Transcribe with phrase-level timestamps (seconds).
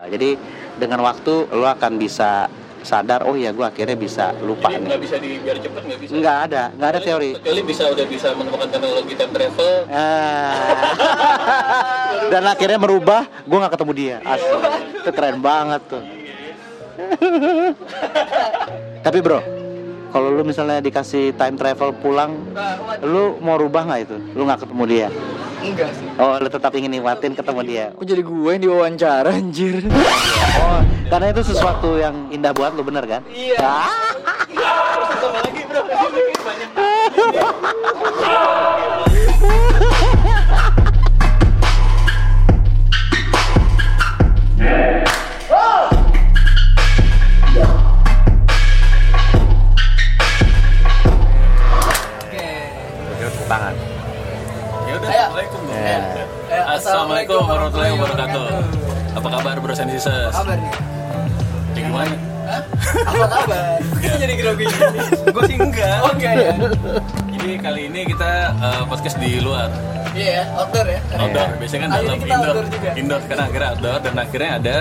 [0.00, 0.32] Jadi
[0.80, 2.48] dengan waktu lo akan bisa
[2.80, 4.88] sadar oh ya gue akhirnya bisa lupa Jadi nih.
[4.88, 6.12] nggak bisa di biar cepet nggak bisa.
[6.16, 7.30] Nggak ada, nggak ada teori.
[7.36, 9.72] Kecuali bisa udah bisa menemukan teknologi time travel.
[9.92, 10.56] Ah.
[12.32, 14.16] Dan akhirnya merubah, gue nggak ketemu dia.
[14.24, 14.56] Asli.
[15.04, 16.00] Itu keren banget tuh.
[19.04, 19.40] Tapi bro,
[20.12, 22.40] kalau lu misalnya dikasih time travel pulang,
[23.04, 24.16] lu mau rubah nggak itu?
[24.32, 25.08] Lu nggak ketemu dia?
[25.60, 26.08] Enggak sih.
[26.16, 27.86] Oh, lu tetap ingin nikmatin ketemu dia.
[27.92, 29.84] Kok jadi gue yang diwawancara anjir?
[30.60, 30.80] Oh,
[31.12, 33.20] karena itu sesuatu yang indah buat lu bener kan?
[33.28, 33.60] Iya.
[33.60, 33.92] Ah.
[35.20, 35.82] Sama lagi bro.
[36.48, 36.70] Banyak.
[57.30, 58.46] Assalamualaikum warahmatullahi wabarakatuh.
[59.14, 60.34] Apa kabar bro Sensises?
[60.34, 60.72] Kabar nih.
[61.78, 62.14] Ya gimana?
[62.42, 62.62] Hah?
[63.06, 63.78] Apa kabar?
[64.02, 64.98] Kita jadi grogi gini.
[65.30, 65.98] Gue sih enggak.
[66.02, 66.50] Oh enggak ya?
[67.30, 69.70] Jadi kali ini kita eh, podcast di luar.
[70.10, 71.00] Iya ya, outdoor ya.
[71.22, 71.48] Outdoor.
[71.62, 72.64] Biasanya kan dalam indoor.
[72.98, 74.76] Indoor karena akhirnya outdoor dan akhirnya ada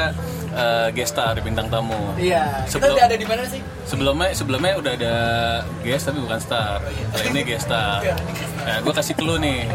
[0.52, 1.98] eh, guest star bintang tamu.
[2.16, 2.66] Iya.
[2.66, 3.62] Kita Sebelum- udah ada di mana sih?
[3.86, 5.14] Sebelumnya sebelumnya udah ada
[5.82, 6.80] guest tapi bukan star.
[6.84, 8.02] Kali ini guest star.
[8.60, 9.66] Nah, gue kasih clue nih.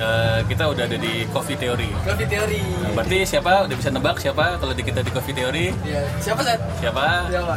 [0.00, 1.90] Eh, kita udah ada di Coffee Theory.
[2.02, 2.62] Coffee Theory.
[2.82, 3.68] Nah, berarti siapa?
[3.68, 5.70] Udah bisa nebak siapa kalau di kita di Coffee Theory?
[5.82, 6.02] Iya.
[6.18, 6.62] Siapa Seth?
[6.80, 7.28] Siapa?
[7.28, 7.56] Siapa?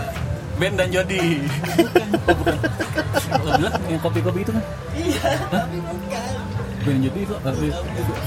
[0.54, 1.42] Ben dan Jody.
[2.30, 2.56] oh, bukan.
[3.42, 4.64] Lo bilang yang kopi-kopi itu kan?
[4.94, 6.34] Iya, tapi bukan.
[6.84, 7.68] Ben Jody itu arti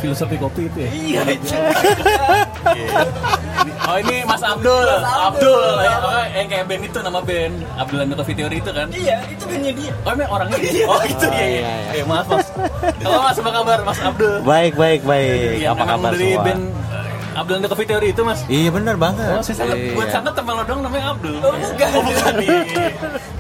[0.01, 0.91] filosofi kopi itu ya?
[0.91, 1.55] Iya, itu.
[3.87, 8.11] Oh ini Mas Abdul, Abdul, Ya, oh, yang kayak Ben itu nama Ben, Abdul and
[8.11, 8.87] the Coffee Theory itu kan?
[8.89, 9.93] Iya, itu bandnya dia.
[10.01, 10.85] Oh emang orangnya dia?
[10.85, 11.47] Oh itu ya, ya.
[11.47, 12.47] iya, Eh, maaf mas.
[12.99, 14.35] Halo mas, apa kabar Mas Abdul?
[14.43, 15.61] Baik, baik, baik.
[15.61, 16.45] Yang Apa kabar dari semua?
[16.45, 18.41] Ben eh, Abdul and the Coffee Theory itu mas?
[18.47, 19.29] Iya bener banget.
[19.31, 20.15] Oh, saya sangat, buat Iya.
[20.15, 21.35] sangat teman lo dong namanya Abdul.
[21.39, 21.89] Oh, bukan.
[21.89, 22.35] Oh, bukan.
[22.43, 22.59] Iya.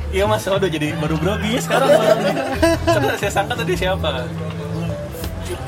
[0.06, 1.88] Iya mas, waduh jadi baru grogi ya sekarang.
[3.19, 4.25] Saya sangka tadi siapa?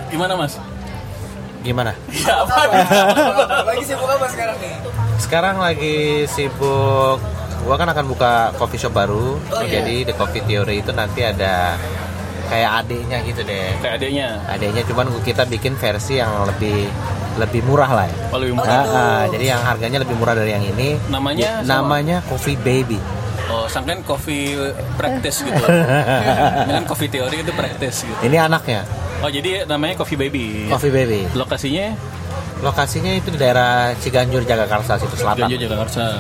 [0.09, 0.57] Gimana mas?
[1.69, 1.93] Gimana?
[2.09, 2.65] Ya apa?
[3.63, 4.75] Lagi sibuk apa sekarang nih?
[5.21, 5.97] Sekarang lagi
[6.27, 7.19] sibuk
[7.61, 9.37] gua kan akan buka coffee shop baru.
[9.37, 9.85] Oh, iya.
[9.85, 11.77] Jadi the coffee theory itu nanti ada
[12.49, 13.69] kayak adiknya gitu deh.
[13.79, 14.29] Kayak adanya.
[14.49, 16.89] Adiknya cuman gua- kita bikin versi yang lebih
[17.37, 18.17] lebih murah lah ya.
[18.33, 18.83] Oh, lebih Ah, murah.
[18.89, 20.97] ah, jadi yang harganya lebih murah dari yang ini.
[21.07, 21.69] Namanya sama?
[21.85, 22.97] Namanya Coffee Baby.
[23.47, 24.57] Oh, sangkain coffee
[24.97, 25.65] practice gitu.
[26.69, 28.19] Kan coffee teori itu practice gitu.
[28.23, 28.85] Ini anaknya,
[29.19, 30.71] Oh, jadi namanya Coffee Baby.
[30.71, 31.27] Coffee Baby.
[31.35, 31.91] Lokasinya
[32.59, 35.47] Lokasinya itu di daerah Ciganjur, Jagakarsa situ selatan.
[35.47, 36.19] Ganjo Jakarta.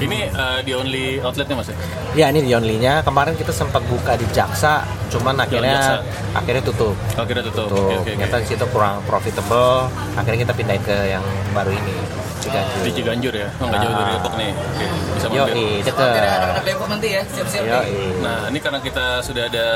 [0.00, 1.76] Ini uh, di only outletnya mas ya?
[2.16, 3.02] Ya ini di only-nya.
[3.04, 6.38] Kemarin kita sempat buka di Jaksa, cuman akhirnya Jaksa.
[6.40, 6.94] akhirnya tutup.
[7.26, 7.68] Kira tutup.
[7.68, 8.10] Oke, oke, oke.
[8.16, 9.90] ternyata di situ kurang profitable.
[10.16, 11.96] Akhirnya kita pindahin ke yang baru ini,
[12.40, 12.80] Ciganjur.
[12.80, 13.48] Di Ciganjur ya?
[13.60, 14.12] Oh, nggak jauh dari.
[14.16, 14.50] Depok nih.
[14.56, 15.54] Oke, bisa Yo, mampir.
[15.84, 16.00] deket.
[16.00, 18.10] Oke, deh, anak-anak Depok nanti ya, siap-siap Yo, nih.
[18.24, 19.66] Nah, ini karena kita sudah ada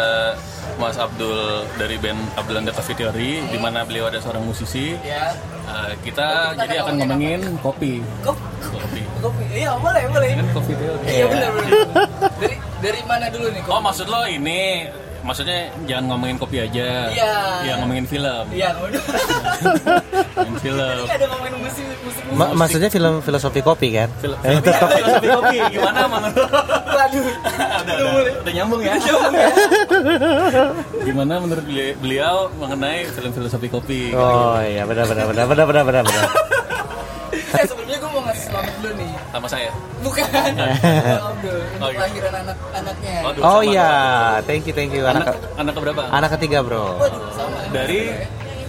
[0.75, 1.38] Mas Abdul
[1.78, 4.97] dari band Abdul and the Coffee Theory, di mana beliau ada seorang musisi.
[5.06, 5.36] Ya.
[5.64, 8.04] Uh, kita jadi akan ngomongin kopi.
[8.20, 8.36] Kok
[8.69, 9.02] Kopi.
[9.22, 9.44] kopi?
[9.54, 10.31] Iya, boleh, boleh.
[10.34, 11.06] Kan Coffee Theory.
[11.08, 11.70] Iya, benar, benar.
[12.42, 13.62] Dari dari mana dulu nih?
[13.64, 13.84] Oh Kopi?
[13.86, 14.60] maksud lo ini
[15.25, 17.09] maksudnya jangan ngomongin kopi aja.
[17.09, 17.33] Iya.
[17.65, 18.45] Ya ngomongin film.
[18.51, 19.03] Iya, udah.
[20.37, 20.97] Ngomongin film.
[21.01, 24.09] Ini ada ngomongin musik musik Ma- maksudnya film filosofi kopi kan?
[24.19, 24.37] Film.
[24.39, 24.89] Eh, tetap.
[24.91, 26.37] Filosofi kopi gimana menurut?
[26.97, 27.25] Waduh.
[27.25, 28.95] udah, udah, udah nyambung ya.
[31.03, 34.01] Gimana menurut beli- beliau mengenai film filosofi kopi?
[34.12, 36.03] Oh iya benar benar benar benar benar benar.
[36.05, 36.25] benar.
[37.54, 39.10] Eh, sebelumnya gue mau ngasih selamat dulu nih.
[39.28, 39.70] Sama saya.
[40.00, 40.26] Bukan.
[41.31, 42.00] Abdul, Oh, iya.
[42.32, 43.15] anak-anaknya.
[43.22, 43.69] Waduh, Oh sama.
[43.69, 43.91] iya,
[44.42, 46.00] thank you thank you Anak anak anak keberapa?
[46.09, 46.97] anak ketiga bro.
[46.97, 47.56] Waduh, sama.
[47.70, 48.00] Dari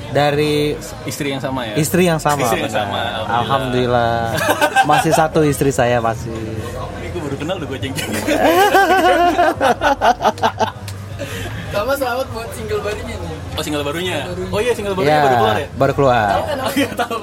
[0.07, 0.71] Dari
[1.03, 1.75] istri yang sama ya.
[1.75, 2.39] istri yang sama.
[2.39, 2.87] Istri yang benar.
[2.87, 3.01] sama,
[3.35, 4.15] Alhamdulillah.
[4.85, 6.31] Masih satu istri saya masih.
[6.31, 7.93] Ini gue baru kenal udah gue ceng
[11.67, 13.33] Sama selamat buat single barunya nih.
[13.51, 14.19] Oh single barunya.
[14.49, 15.67] Oh iya single barunya Ya, baru keluar ya.
[15.75, 16.27] baru keluar.
[16.39, 17.19] Oh iya tahu.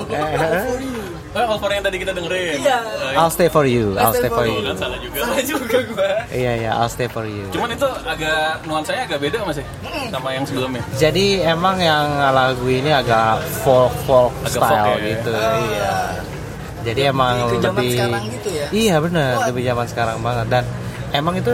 [1.32, 2.60] Oh, All for yang tadi kita dengerin.
[2.60, 2.78] Iya.
[3.08, 3.96] Eh, I'll stay for you.
[3.96, 4.60] I'll stay for Oh, you.
[4.62, 5.16] kan salah juga.
[5.22, 6.10] Salah juga gue.
[6.30, 7.48] Iya ya, I'll stay for you.
[7.48, 9.66] Cuman itu agak nuansanya agak beda mas ya
[10.08, 10.84] sama yang sebelumnya.
[10.94, 15.08] Jadi emang yang lagu ini agak folk folk Agak style folk ya.
[15.10, 15.32] gitu,
[15.66, 15.94] iya.
[16.82, 18.66] Jadi emang Lebih ke zaman lebih sekarang gitu ya?
[18.70, 20.64] Iya bener, lebih zaman sekarang banget dan
[21.12, 21.52] emang itu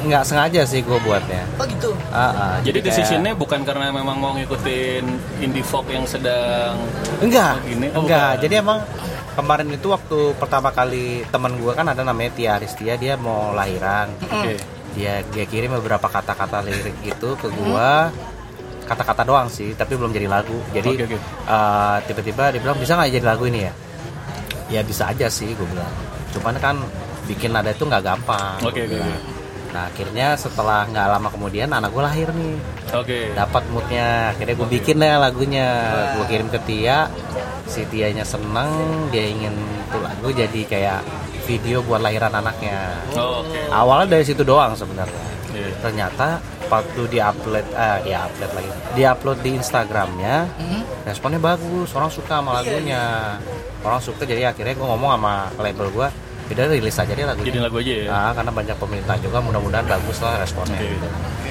[0.00, 1.44] nggak sengaja sih gue buatnya.
[1.54, 1.92] Oh gitu.
[2.08, 5.04] Ah, ah, Jadi kayak- decisionnya bukan karena memang mau ngikutin
[5.38, 6.80] indie folk yang sedang
[7.20, 7.86] enggak, Oh, gini?
[7.92, 8.32] Oh, enggak.
[8.32, 8.42] bukan.
[8.42, 8.78] Jadi emang
[9.40, 14.12] kemarin itu waktu pertama kali teman gue kan ada namanya Tia Aristia dia mau lahiran.
[14.20, 14.60] Oke.
[14.94, 18.12] Dia dia kirim beberapa kata-kata lirik gitu ke gua.
[18.84, 20.58] Kata-kata doang sih, tapi belum jadi lagu.
[20.74, 21.18] Jadi Oke, oke.
[21.46, 23.72] eh, tiba-tiba dia bilang bisa nggak jadi lagu ini ya?
[24.70, 25.90] ya bisa aja sih gue bilang
[26.30, 26.78] cuman kan
[27.26, 29.12] bikin nada itu nggak gampang Oke, oke, oke.
[29.70, 32.54] Nah akhirnya setelah nggak lama kemudian anak gue lahir nih.
[32.90, 33.30] Oke.
[33.32, 34.34] dapat moodnya.
[34.34, 35.68] Akhirnya gue bikin deh lagunya.
[36.18, 37.06] Gue kirim ke Tia.
[37.66, 38.70] Si Tianya seneng
[39.08, 39.54] dia ingin
[39.88, 41.00] tuh lagu jadi kayak
[41.46, 42.98] video buat lahiran anaknya.
[43.14, 43.58] Oh, Oke.
[43.70, 45.30] awalnya dari situ doang sebenarnya.
[45.50, 45.66] Iya.
[45.82, 46.38] ternyata
[46.70, 48.70] waktu di upload ah di upload lagi.
[48.94, 50.82] Di upload di Instagramnya Hmm?
[51.02, 51.90] responnya bagus.
[51.90, 53.34] Orang suka sama lagunya.
[53.82, 56.08] Orang suka jadi akhirnya gue ngomong sama label gue
[56.52, 58.04] udah rilis aja deh lagunya Jadi lagu aja ya.
[58.06, 60.88] Nah, karena banyak pemerintah juga mudah-mudahan bagus lah responnya Oke.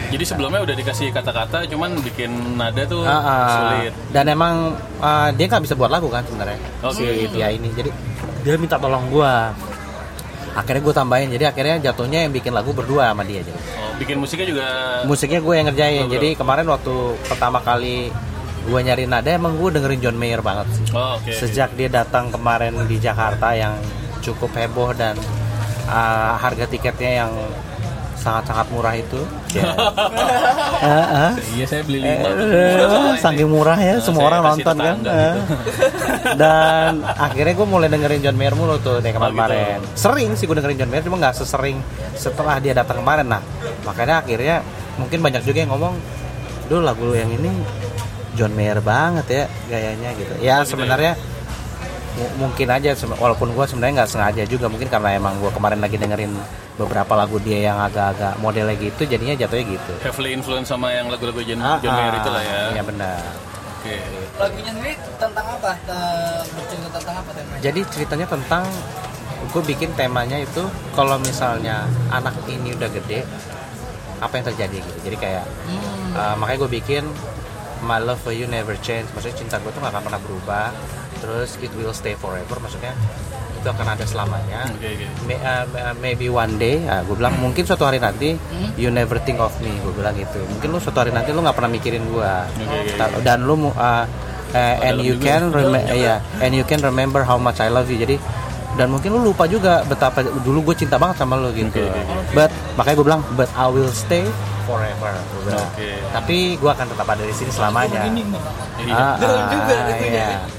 [0.09, 3.49] Jadi sebelumnya udah dikasih kata-kata, cuman bikin nada tuh Ah, ah.
[3.53, 3.93] sulit.
[4.09, 6.97] dan emang ah, dia nggak bisa buat lagu kan sebenarnya Oke.
[6.99, 7.89] si Tia ini jadi
[8.41, 9.53] dia minta tolong gua
[10.51, 14.17] akhirnya gue tambahin jadi akhirnya jatuhnya yang bikin lagu berdua sama dia jadi Oh, bikin
[14.17, 14.65] musiknya juga.
[15.05, 16.93] musiknya gue yang ngerjain Oh, jadi kemarin waktu
[17.23, 18.09] pertama kali
[18.61, 21.31] gue nyari nada emang gue dengerin John Mayer banget sih Oh, oke.
[21.31, 23.77] sejak dia datang kemarin di Jakarta yang
[24.21, 25.15] cukup heboh dan
[25.85, 27.33] ah, harga tiketnya yang
[28.15, 29.19] sangat-sangat murah itu
[29.49, 29.71] ya.
[30.79, 31.31] Ah, ah.
[31.55, 32.31] Iya, saya beli lima.
[33.15, 35.33] Saking murah ya Nah, semua orang nonton kan tetangga Eh.
[35.35, 35.55] gitu.
[36.41, 39.27] dan akhirnya gue mulai dengerin John Mayer mulu tuh dari Oh, gitu.
[39.29, 41.83] kemarin sering sih gue dengerin John Mayer cuma nggak sesering
[42.13, 43.43] setelah dia datang kemarin nah
[43.83, 44.63] makanya akhirnya
[44.95, 45.95] mungkin banyak juga yang ngomong
[46.67, 47.51] Duh lagu lu yang ini
[48.33, 51.28] John Mayer banget ya gayanya gitu ya sebenarnya mu-
[52.35, 56.33] mungkin aja walaupun gue sebenarnya nggak sengaja juga mungkin karena emang gue kemarin lagi dengerin
[56.75, 61.39] beberapa lagu dia yang agak-agak modelnya gitu jadinya jatuhnya gitu Heavily influence sama yang lagu-lagu
[61.41, 62.59] John, Ah, John Mayer ah, itu lah ya.
[62.71, 63.21] iya benar
[63.79, 63.95] Oke.
[64.35, 65.71] Lagunya sendiri tentang apa?
[65.87, 67.59] Eh, Bercerita tentang apa temanya?
[67.63, 68.63] Jadi ceritanya tentang
[69.49, 73.23] gue bikin temanya itu kalau misalnya anak ini udah gede
[74.19, 74.99] apa yang terjadi gitu.
[75.07, 76.11] Jadi kayak Hmm.
[76.11, 77.07] uh, makanya gue bikin
[77.79, 79.07] My love for you never change.
[79.15, 80.75] Maksudnya cinta gue tuh gak akan pernah berubah.
[81.19, 82.55] Terus it will stay forever.
[82.57, 82.95] Maksudnya
[83.59, 84.71] itu akan ada selamanya.
[84.71, 85.05] Oke, oke.
[85.27, 88.71] May- uh, uh, maybe one day, ah, gue bilang mungkin suatu hari nanti Hmm?
[88.79, 90.39] you never think of me, gue bilang gitu.
[90.47, 93.19] Mungkin lu suatu hari nanti lu nggak pernah mikirin gue, oke.
[93.19, 94.05] dan lu uh, uh,
[94.55, 97.99] and you can rem- ya, and you can remember how much I love you.
[97.99, 98.15] Jadi
[98.79, 101.83] dan mungkin lu lupa juga betapa dulu gue cinta banget sama lu gitu.
[101.83, 102.31] Oke, oke, oke.
[102.31, 102.49] But
[102.79, 104.23] makanya gue bilang, but I will stay
[104.63, 105.11] forever.
[105.43, 105.67] Bilang.
[105.67, 105.99] Oke.
[106.15, 108.07] Tapi gue akan tetap ada di sini selamanya.
[108.79, 108.95] Iya.
[108.95, 110.07] Ah, juga ah, lagunya.
[110.07, 110.58] iya.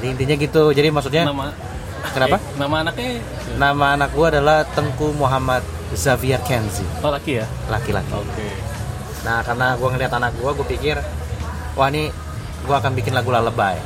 [0.00, 0.62] Jadi intinya gitu.
[0.72, 1.52] Jadi maksudnya Nama
[2.00, 2.36] Kenapa?
[2.36, 3.20] eh, nama anaknya
[3.60, 5.60] Nama anak gue adalah Tengku Muhammad
[5.92, 7.46] Xavier Kenzi, Oh, laki ya?
[7.68, 8.08] laki-laki.
[8.10, 8.48] Oke.
[9.20, 10.96] Nah, karena gue ngeliat anak gue, gue pikir,
[11.74, 12.08] wah ini
[12.62, 13.76] gue akan bikin lagu lalebay.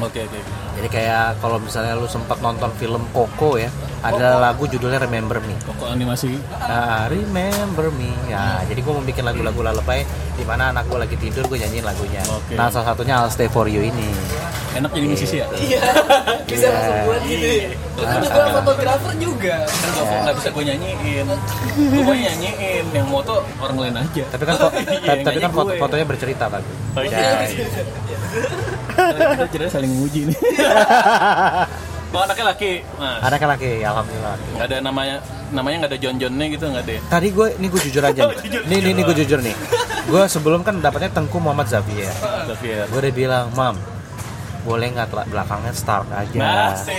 [0.00, 0.40] Oke, oke.
[0.70, 3.68] Jadi kayak kalau misalnya lu sempat nonton film Coco ya,
[4.00, 5.52] ada lagu judulnya Remember Me.
[5.60, 6.40] Pokok animasi.
[6.56, 8.08] Nah, remember me.
[8.24, 11.84] Ya, jadi gue mau bikin lagu-lagu lalebay di mana anak gue lagi tidur, gue nyanyiin
[11.84, 12.22] lagunya.
[12.30, 12.56] Oke.
[12.56, 14.08] Nah, salah satunya I'll Stay For You ini.
[14.70, 15.46] Enak jadi musisi ya?
[15.50, 15.80] Iya.
[16.50, 16.70] Bisa Iya.
[16.70, 17.46] langsung buat gitu.
[17.90, 19.54] Lu juga fotografer juga.
[19.62, 21.26] Kan gak, nggak bisa gue nyanyiin
[22.00, 24.70] Gue nyanyiin Yang mau tuh orang lain aja Tapi kan Iya,
[25.04, 25.78] tapi, tapi kan foto gue.
[25.78, 26.76] fotonya bercerita bagus.
[26.92, 27.16] Oh, iya.
[27.16, 28.18] Ya, iya.
[29.52, 30.38] Kita saling menguji nih
[32.10, 34.34] Oh anaknya laki Mas Anaknya laki, alhamdulillah.
[34.50, 35.16] Nggak ada namanya
[35.50, 37.00] Namanya nggak ada John Johnnya gitu nggak ada ya?
[37.06, 38.36] Tadi gue, ini gue jujur aja nih.
[38.64, 39.54] Nih, nih, nih gue jujur nih.
[40.06, 42.06] Gue sebelum kan dapatnya Tengku Muhammad Xavier.
[42.46, 43.74] Xavier Gue udah bilang, Mam,
[44.62, 46.38] boleh nggak belakangnya Stark aja.
[46.38, 46.94] Nasib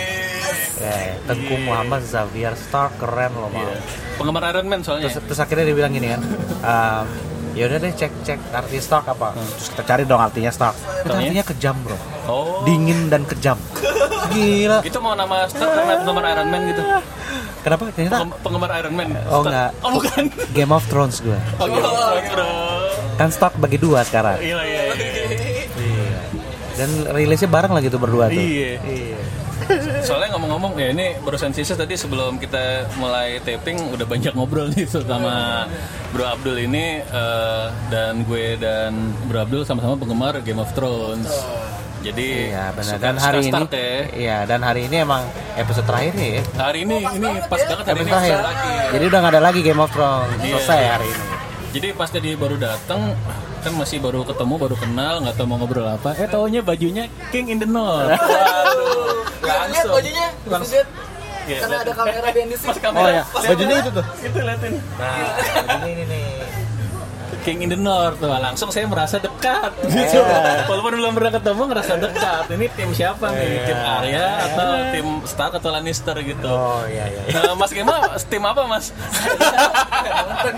[0.82, 3.62] Eh, Tengku Muhammad Xavier Stark keren loh, Mam.
[3.62, 3.78] Iya.
[4.18, 6.22] Penggemar Iron Man soalnya Terus, terus akhirnya dia bilang gini kan,
[6.60, 7.06] ehm,
[7.54, 9.38] ya udah deh cek cek arti Stark apa.
[9.38, 10.74] Terus kita cari dong artinya Stark.
[10.74, 13.62] Itu artinya kejam bro, Oh dingin dan kejam.
[14.32, 14.82] Gila.
[14.82, 16.84] Itu mau nama Star karena penggemar Iron Man gitu
[17.62, 17.84] Kenapa?
[17.92, 19.70] Ternyata Penggemar Iron Man Oh, Star- nggak.
[19.82, 21.38] Oh bukan Game of Thrones gue.
[21.58, 21.90] Oh gitu
[22.32, 22.48] bro
[23.18, 24.40] Kan Stark bagi dua sekarang.
[24.40, 25.21] Iya iya Iya.
[26.74, 28.38] Dan rilisnya bareng lagi tuh berdua tuh.
[28.38, 29.20] Iya Iya.
[30.02, 32.60] Soalnya ngomong-ngomong ya ini barusan sisa tadi sebelum kita
[32.98, 35.64] mulai taping udah banyak ngobrol nih sama
[36.10, 38.92] Bro Abdul ini eh, dan gue dan
[39.26, 41.30] Bro Abdul sama-sama penggemar Game of Thrones.
[42.02, 42.98] Jadi Iya benar.
[42.98, 43.94] suka- Dan hari suka ini, ya.
[44.12, 45.22] iya dan hari ini emang
[45.54, 46.44] episode terakhirnya ya.
[46.60, 48.38] Hari ini ini pas banget hari Episode ini terakhir.
[48.42, 48.74] lagi.
[48.92, 50.34] Jadi udah nggak ada lagi Game of Thrones.
[50.36, 50.54] Iya.
[50.58, 51.24] Selesai hari ini.
[51.72, 53.02] Jadi pas tadi baru datang
[53.62, 57.54] kan masih baru ketemu baru kenal nggak tahu mau ngobrol apa eh taunya bajunya King
[57.54, 60.28] in the North waduh Lihat langsung bajunya.
[60.46, 60.88] Lihat.
[61.42, 62.62] Iya, Karena ada kamera scenes.
[62.78, 64.06] kamera Oh ya, bajunya itu tuh.
[64.22, 65.34] itu liatin Nah,
[65.82, 66.61] ini ini nih.
[67.42, 70.22] King in the North tuh langsung saya merasa dekat gitu.
[70.70, 72.44] Walaupun belum pernah ketemu ngerasa dekat.
[72.54, 73.66] Ini tim siapa nih?
[73.66, 76.46] Tim Arya atau tim Stark atau Lannister gitu.
[76.46, 77.22] Oh iya iya.
[77.26, 77.42] iya.
[77.42, 78.94] Nah, mas Gema tim apa mas?
[78.94, 80.54] Nonton.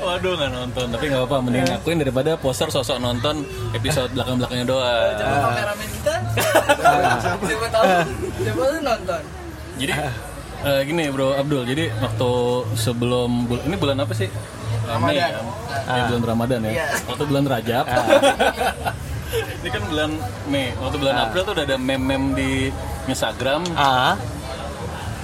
[0.00, 4.66] Waduh nggak nonton tapi nggak apa mending ngakuin daripada poster sosok nonton episode belakang belakangnya
[4.66, 5.12] doang.
[5.16, 6.14] Coba kameramen kita.
[7.44, 7.84] Siapa tahu.
[8.82, 9.22] Nonton.
[9.78, 9.92] Jadi
[10.62, 12.30] eh, gini bro Abdul, jadi waktu
[12.76, 14.28] sebelum bul- ini bulan apa sih?
[14.82, 15.30] Mei Ramadan.
[15.86, 16.70] Ya, bulan Ramadan ya.
[16.72, 16.86] Iya.
[17.06, 17.84] Waktu bulan Rajab.
[19.62, 20.10] ini kan bulan
[20.50, 20.66] Mei.
[20.76, 22.50] Waktu bulan April tuh udah ada meme-meme di
[23.08, 23.62] Instagram.
[23.74, 24.14] ah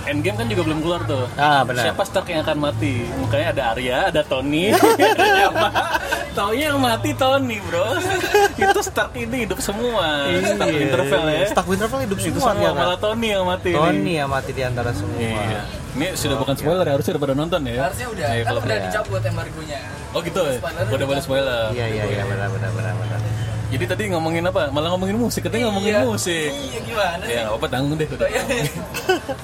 [0.09, 1.25] Endgame kan juga belum keluar tuh.
[1.37, 1.85] Ah, benar.
[1.85, 3.05] Siapa Stark yang akan mati?
[3.05, 4.89] Makanya ada Arya, ada Tony, ada?
[6.39, 7.85] Taunya yang mati Tony, bro.
[8.63, 10.31] Itu Stark ini hidup semua.
[10.33, 11.35] Stark Winterfell ya.
[11.35, 11.47] Iya.
[11.51, 13.71] Stark Winterfell hidup Itu semua semua dia, malah Tony yang mati.
[13.75, 15.63] Tony yang mati di antara semua Iya.
[15.99, 17.77] Ini sudah bukan spoiler ya, harusnya udah pada nonton ya.
[17.85, 19.79] Harusnya udah, Iya, kan kalau udah dicabut embargonya.
[20.15, 20.57] Oh gitu ya.
[20.57, 21.63] Spoiler Udah boleh spoiler.
[21.75, 23.19] iya iya iya benar benar benar benar
[23.69, 24.69] Jadi tadi ngomongin apa?
[24.69, 26.03] Malah ngomongin musik, katanya ngomongin Iya.
[26.03, 26.49] musik.
[26.49, 27.35] Iya gimana sih?
[27.35, 28.09] Ya apa-apa tanggung deh.
[28.09, 28.29] Udah.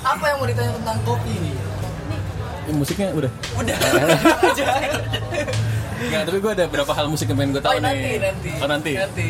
[0.03, 1.53] Apa yang mau ditanya tentang kopi ini?
[2.65, 3.31] Ini musiknya udah.
[3.55, 3.77] Udah.
[4.43, 4.65] Aja.
[6.05, 8.17] Nggak, tapi gue ada beberapa hal musik yang pengen gue tahu Oh, nanti, nih.
[8.19, 8.51] nanti.
[8.59, 8.93] Oh nanti.
[8.95, 9.29] Nanti.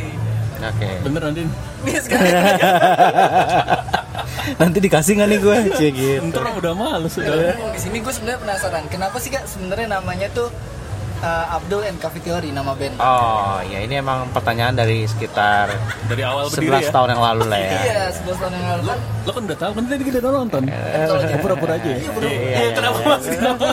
[0.57, 1.43] oke Bener nanti.
[4.55, 7.53] Nanti dikasih nggak nih gue cie gitu Ntar udah males udah ya.
[7.71, 8.85] Di sini gue sebenarnya penasaran.
[8.87, 10.49] Kenapa sih kak sebenarnya namanya tuh
[11.25, 13.01] uh, Abdul and Coffee Theory nama band?
[13.01, 15.73] oh ya ini emang pertanyaan dari sekitar
[16.05, 16.93] Dari awal 11 berdiri ya.
[16.93, 18.99] tahun yang lalu lah ya Iya, 11 tahun yang lalu kan.
[19.25, 20.63] Lo kan udah tahu kan tadi kita udah nonton.
[20.69, 21.89] Iya, Pura-pura aja.
[21.89, 21.97] ya.
[21.97, 23.09] Iya, iya, kenapa iya.
[23.09, 23.25] mas?
[23.25, 23.67] Kenapa?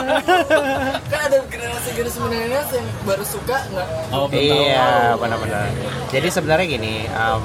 [1.12, 3.88] kan ada generasi-generasi milenial yang baru suka nggak?
[4.16, 4.26] Oh.
[4.32, 5.68] Iya, benar-benar.
[6.08, 7.42] Jadi sebenarnya gini, um,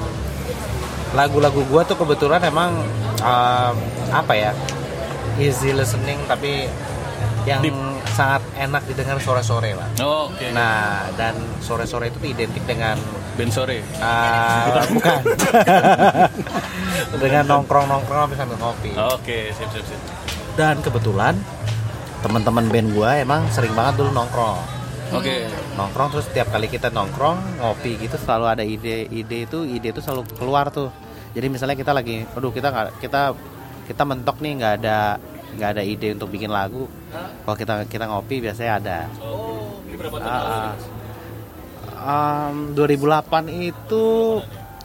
[1.12, 2.80] lagu-lagu gua tuh kebetulan emang
[3.20, 3.74] um,
[4.12, 4.50] apa ya,
[5.36, 6.68] easy listening tapi
[7.44, 7.76] yang Deep.
[8.18, 9.86] Sangat enak didengar sore-sore lah.
[10.02, 10.50] Oh, oke.
[10.50, 12.98] Nah, dan sore-sore itu tuh identik dengan
[13.38, 13.86] Ben sore.
[14.02, 15.22] uh, bukan,
[17.22, 18.90] dengan nongkrong-nongkrong habis sambil ngopi.
[18.98, 20.00] Oh, Oke, sip sip sip.
[20.58, 21.38] Dan kebetulan
[22.26, 24.58] teman-teman band gua emang sering banget dulu nongkrong.
[25.08, 25.48] Oke.
[25.72, 30.28] nongkrong terus setiap kali kita nongkrong ngopi gitu selalu ada ide-ide itu ide itu selalu
[30.36, 30.92] keluar tuh
[31.32, 33.32] jadi misalnya kita lagi aduh kita nggak kita
[33.88, 35.16] kita mentok nih nggak ada
[35.56, 36.84] nggak ada ide untuk bikin lagu.
[37.14, 38.98] Kalau kita kita ngopi biasanya ada.
[39.22, 40.28] Oh, ini berapa tahun?
[40.28, 40.52] Ah, lalu?
[40.52, 40.74] ah.
[41.98, 44.06] Um, 2008 itu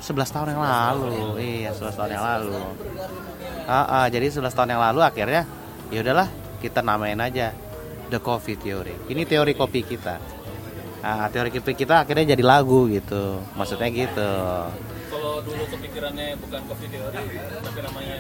[0.04, 1.40] 11 tahun yang lalu.
[1.40, 2.60] Iya 11 tahun yang lalu.
[3.64, 5.48] Ah, ah, jadi 11 tahun yang lalu akhirnya
[5.88, 6.28] ya udahlah
[6.60, 7.56] kita namain aja
[8.12, 9.08] The Coffee Theory.
[9.08, 10.20] Ini teori kopi kita.
[11.04, 13.40] Ah, teori kopi kita akhirnya jadi lagu gitu.
[13.56, 14.32] Maksudnya gitu.
[15.14, 17.22] Kalau dulu kepikirannya bukan coffee teori,
[17.64, 18.18] tapi namanya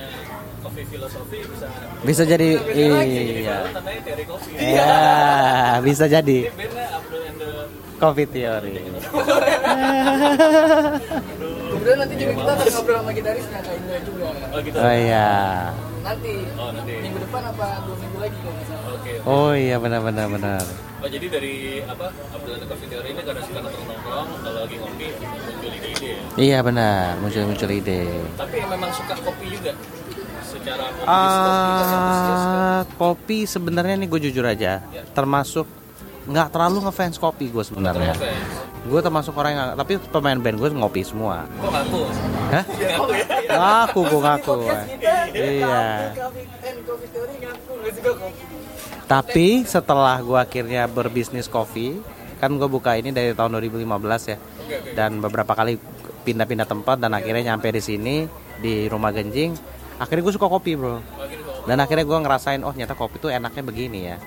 [0.73, 1.67] coffee filosofi bisa.
[2.01, 3.57] bisa jadi iya
[4.01, 4.51] teori kopi.
[4.57, 4.93] iya
[5.85, 7.51] bisa jadi Bandnya Abdul and the
[8.01, 8.73] Coffee Theory
[11.73, 14.25] Kemudian nanti juga kita akan ngobrol sama gitaris Kak Indra juga.
[14.53, 14.77] Oh gitu.
[14.77, 15.29] oh iya
[16.05, 16.35] Nanti.
[16.55, 16.93] Oh nanti.
[17.01, 18.93] Minggu depan apa dua minggu lagi kalau nggak salah.
[18.97, 19.13] Oke.
[19.29, 20.63] oh iya benar benar benar
[21.03, 21.53] Oh jadi dari
[21.85, 25.69] apa Abdul and the coffee teori ini karena suka nongkrong nongkrong kalau lagi ngopi muncul
[25.69, 26.17] ide-ide ya.
[26.41, 28.01] iya benar muncul muncul ide
[28.41, 29.71] Tapi memang suka kopi juga
[30.53, 34.85] secara kopi Ah, kopi sebenarnya nih gue jujur aja,
[35.17, 35.65] termasuk
[36.23, 38.13] nggak terlalu ngefans kopi gue sebenarnya.
[38.83, 41.47] Gue termasuk orang yang, tapi pemain band gue ngopi semua.
[41.47, 42.01] Kok ngaku?
[42.51, 42.63] Hah?
[42.67, 43.11] Ngaku?
[43.47, 44.53] Ngaku gue ngaku.
[44.59, 45.87] Kita Iya.
[46.13, 48.43] Ngaku suka kopi.
[49.03, 51.99] Tapi setelah gue akhirnya berbisnis kopi,
[52.39, 54.37] kan gue buka ini dari tahun 2015 ya,
[54.95, 55.79] dan beberapa kali
[56.23, 58.15] pindah-pindah tempat dan akhirnya nyampe di sini
[58.59, 59.72] di rumah Genjing.
[60.03, 60.99] Akhirnya gue suka kopi bro.
[61.63, 64.17] Dan akhirnya gue ngerasain, oh ternyata kopi tuh enaknya begini ya.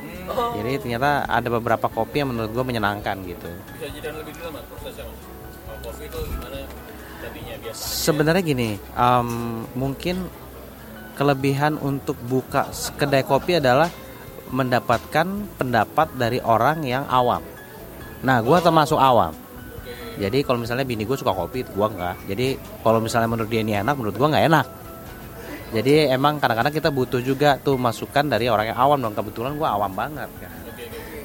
[0.57, 3.53] Jadi ternyata ada beberapa kopi yang menurut gue menyenangkan gitu.
[3.77, 5.21] Bisa jadi lebih detail mas prosesnya mas.
[5.69, 6.59] Kalau kopi itu gimana
[7.21, 7.81] tadinya biasa?
[7.85, 9.29] Sebenarnya gini, em,
[9.77, 10.17] mungkin
[11.13, 13.93] kelebihan untuk buka kedai kopi adalah
[14.49, 15.27] mendapatkan
[15.61, 17.45] pendapat dari orang yang awam.
[18.25, 19.37] Nah, gue termasuk awam.
[20.17, 22.17] Jadi kalau misalnya bini gue suka kopi, gue enggak.
[22.25, 24.67] Jadi kalau misalnya menurut dia ini enak, menurut gue nggak enak.
[25.75, 29.15] Jadi emang kadang-kadang kita butuh juga tuh masukan dari orang yang awam dong.
[29.19, 30.53] Kebetulan gue awam banget kan.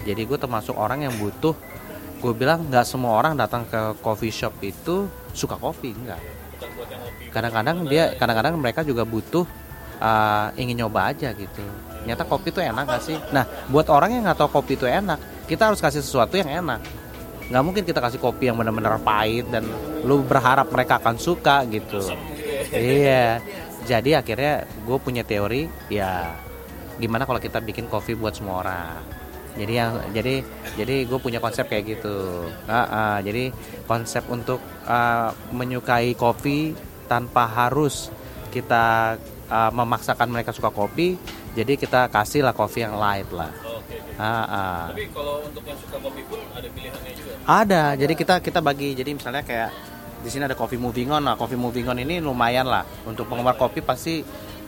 [0.02, 1.54] Jadi gue termasuk orang yang butuh.
[2.22, 6.22] Gue bilang nggak semua orang datang ke coffee shop itu suka kopi, enggak.
[7.34, 9.46] Kadang-kadang dia, kadang-kadang mereka juga butuh
[10.02, 11.62] uh, ingin nyoba aja gitu.
[12.06, 13.18] Nyata kopi itu enak gak sih?
[13.30, 16.82] Nah, buat orang yang nggak tahu kopi itu enak, kita harus kasih sesuatu yang enak.
[17.50, 19.66] Nggak mungkin kita kasih kopi yang benar-benar pahit dan
[20.02, 22.02] lu berharap mereka akan suka gitu.
[22.74, 23.42] Iya.
[23.86, 26.38] Jadi akhirnya gue punya teori ya
[27.02, 29.02] gimana kalau kita bikin kopi buat semua orang.
[29.58, 30.36] Jadi yang jadi
[30.80, 32.48] jadi gue punya konsep kayak gitu.
[32.70, 33.52] Ah, ah, jadi
[33.90, 36.72] konsep untuk ah, menyukai kopi
[37.12, 38.08] tanpa harus
[38.54, 39.18] kita
[39.52, 41.20] ah, memaksakan mereka suka kopi.
[41.52, 43.52] Jadi kita kasih lah kopi yang light lah.
[43.68, 44.00] Oke.
[44.16, 44.82] Ah, ah.
[44.96, 47.32] Tapi kalau untuk yang suka kopi pun ada pilihannya juga.
[47.44, 48.96] Ada, jadi kita kita bagi.
[48.96, 49.70] Jadi misalnya kayak
[50.22, 51.26] di sini ada coffee moving on.
[51.26, 52.86] Nah, coffee moving on ini lumayan lah.
[53.10, 54.22] Untuk penggemar kopi pasti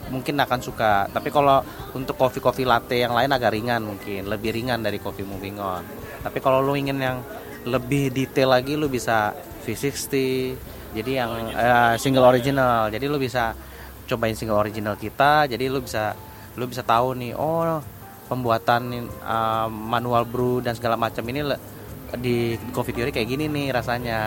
[0.09, 1.07] mungkin akan suka.
[1.13, 1.61] Tapi kalau
[1.93, 4.25] untuk kopi kopi latte yang lain agak ringan mungkin.
[4.25, 5.85] Lebih ringan dari kopi moving on.
[6.25, 7.17] Tapi kalau lu ingin yang
[7.63, 9.31] lebih detail lagi lu bisa
[9.63, 10.11] V60
[10.93, 12.89] jadi yang eh, single original.
[12.89, 13.53] Jadi lu bisa
[14.09, 15.45] cobain single original kita.
[15.45, 16.17] Jadi lu bisa
[16.53, 17.81] lu bisa tahu nih oh
[18.25, 21.45] pembuatan eh, manual brew dan segala macam ini
[22.13, 24.19] di coffee theory kayak gini nih rasanya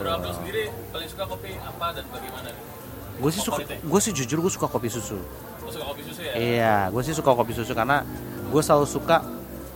[0.00, 2.50] Bro Abdul sendiri paling suka kopi apa dan bagaimana?
[3.20, 5.20] gue sih suka gue sih jujur gue suka kopi susu.
[5.60, 6.32] Lo suka kopi susu ya?
[6.40, 8.00] iya gue sih suka kopi susu karena
[8.48, 9.20] gue selalu suka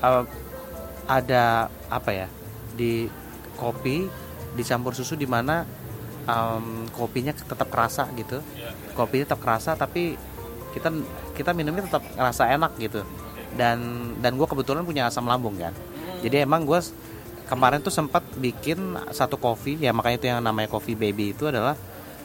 [0.01, 0.25] eh,
[1.05, 2.29] ada apa ya
[2.73, 3.13] di
[3.61, 4.09] kopi
[4.57, 5.69] dicampur susu di mana
[6.25, 8.41] em, kopinya tetap kerasa gitu.
[8.97, 10.17] Kopinya tetap kerasa tapi
[10.73, 10.89] kita
[11.37, 13.05] kita minumnya tetap ngerasa enak gitu.
[13.61, 13.79] Dan
[14.25, 15.77] dan gue kebetulan punya asam lambung kan.
[16.25, 16.81] Jadi emang gue
[17.45, 21.77] kemarin tuh sempat bikin satu kopi ya makanya itu yang namanya coffee baby itu adalah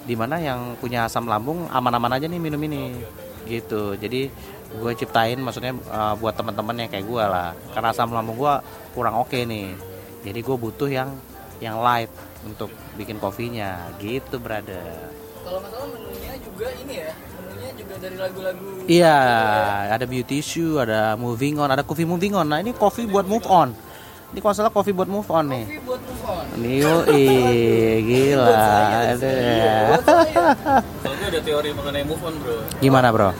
[0.09, 2.97] di mana yang punya asam lambung aman-aman aja nih minum ini.
[3.45, 3.93] Gitu.
[3.99, 4.31] Jadi
[4.69, 7.51] gue ciptain maksudnya uh, buat teman-teman yang kayak gue lah.
[7.75, 8.53] Karena asam lambung gue
[8.95, 9.75] kurang oke nih.
[10.23, 11.13] Jadi gue butuh yang
[11.59, 12.09] yang light
[12.47, 15.11] untuk bikin kopinya gitu brother.
[15.43, 18.67] Kalau nggak salah menunya juga ini ya, menunya juga dari lagu-lagu.
[18.87, 19.17] iya
[19.91, 22.47] ada beauty issue ada moving on ada coffee moving on.
[22.47, 23.75] Nah ini coffee buat move on
[24.29, 26.45] ini kalau salah coffee buat move on nih Tapi buat move on.
[26.61, 27.25] Nih, yoi,
[28.09, 28.61] gila.
[29.09, 29.97] Aduh.
[31.01, 32.61] Kalau gue ada teori mengenai move on bro.
[32.77, 33.33] Gimana bro?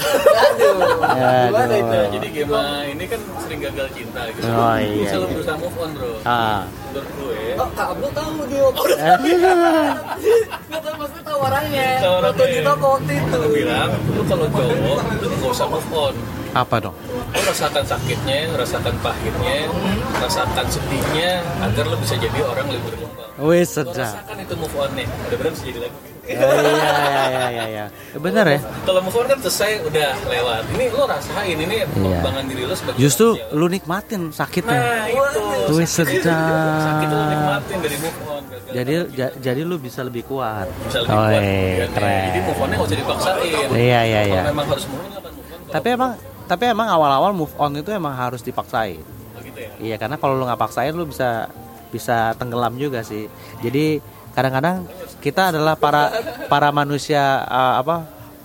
[0.00, 0.80] Aduh.
[1.04, 2.00] Gimana itu?
[2.16, 4.48] Jadi Gema ini kan sering gagal cinta gitu.
[4.48, 5.36] Oh, iya, Dia selalu iya.
[5.36, 6.24] berusaha move on bro.
[6.24, 6.64] Ah.
[6.88, 8.64] Menurut gue Oh, Kak Abdul tahu dia.
[8.72, 8.80] Nggak
[10.80, 12.00] tahu maksudnya tahu orangnya.
[12.00, 12.32] Tahu orangnya.
[12.32, 13.36] Waktu di toko waktu itu.
[13.36, 16.16] Aku bilang, lu kalau cowok, lu nggak usah move on.
[16.50, 16.96] Apa dong?
[17.30, 19.70] Lu rasakan sakitnya, rasakan pahitnya,
[20.16, 21.30] rasakan sedihnya,
[21.60, 23.28] agar lu bisa jadi orang lebih berkembang.
[23.40, 23.94] Wih sedap.
[23.96, 25.06] rasakan itu move on-nya.
[25.06, 25.98] Mudah-mudahan bisa jadi lagu.
[26.30, 27.64] Oh, iya iya iya iya.
[27.66, 27.84] iya.
[28.14, 28.60] Bener ya.
[28.84, 30.62] Kalau move on kan selesai, udah lewat.
[30.70, 33.02] Ini lu rasain, ini pengembangan diri lu sebagai Iya.
[33.02, 34.74] Justru lu nikmatin sakitnya.
[34.74, 36.82] Nah itu sakit- sedap.
[36.84, 38.42] Sakit lu nikmatin dari move on.
[38.70, 40.66] Jadi ja- jadi lu bisa lebih kuat.
[40.84, 42.22] bisa lebih Oh, kuat iya, keren.
[42.28, 44.42] Jadi move on-nya nggak usah dipaksain Iya iya iya.
[44.46, 45.22] Memang harus move on,
[45.68, 46.12] Tapi emang
[46.50, 48.98] tapi emang awal-awal move on itu emang harus dipaksain.
[49.38, 51.46] gitu ya Iya karena kalau lu nggak paksain lu bisa
[51.94, 53.30] bisa tenggelam juga sih.
[53.62, 54.02] Jadi
[54.34, 54.82] kadang-kadang
[55.22, 56.10] kita adalah para
[56.50, 57.96] para manusia uh, apa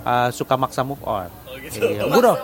[0.05, 1.29] uh, suka maksa move on.
[1.49, 1.81] Oh, gitu.
[1.81, 2.37] Iya, gue udah,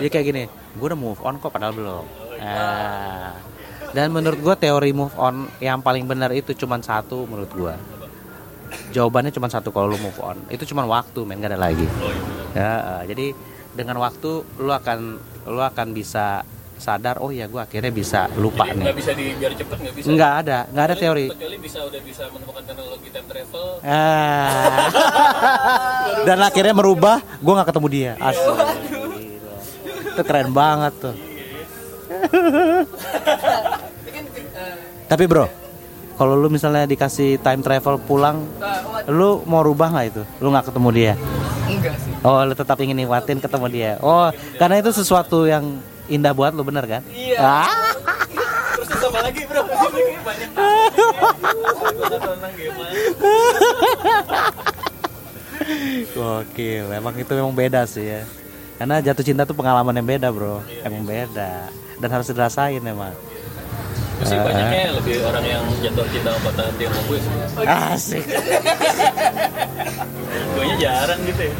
[0.00, 2.04] jadi kayak gini, gue udah move on kok padahal belum.
[2.40, 3.36] Nah,
[3.92, 7.74] dan menurut gue teori move on yang paling benar itu cuma satu menurut gue.
[8.96, 10.40] Jawabannya cuma satu kalau lu move on.
[10.48, 11.84] Itu cuma waktu, men gak ada lagi.
[11.84, 12.56] Oh, iya.
[12.56, 13.36] Ya, uh, jadi
[13.72, 14.98] dengan waktu lu akan
[15.46, 18.84] lu akan bisa sadar oh ya gue akhirnya bisa lupa Jadi nih.
[18.84, 21.26] nggak bisa di biar cepet nggak bisa Nggak ada, nggak ada teori.
[21.28, 24.90] kecuali bisa udah bisa menemukan teknologi time travel Ah.
[26.26, 28.12] Dan akhirnya merubah, gue nggak ketemu dia.
[28.16, 28.50] Asli.
[30.08, 31.14] Itu keren banget tuh.
[35.06, 35.46] Tapi bro,
[36.14, 40.22] kalau lu misalnya dikasih time travel pulang, nah, lu mau rubah nggak itu?
[40.38, 41.12] Lu nggak ketemu dia?
[41.64, 42.11] enggak sih.
[42.22, 43.92] Oh, lu tetap ingin nikmatin ketemu dia.
[43.98, 47.02] Oh, karena itu sesuatu yang indah buat lu bener kan?
[47.10, 47.38] Iya.
[47.42, 47.66] Ah.
[48.72, 49.62] terus sama lagi bro
[50.26, 50.50] banyak
[52.58, 52.92] gimana
[56.12, 58.26] Gokil, memang itu memang beda sih ya.
[58.78, 61.70] Karena jatuh cinta tuh pengalaman yang beda bro, emang beda
[62.02, 63.14] dan harus dirasain memang.
[64.22, 67.18] gue sih banyaknya lebih orang yang jatuh cinta sama patah hati sama gue
[67.66, 68.22] Asik.
[70.62, 71.54] gue nya jarang gitu ya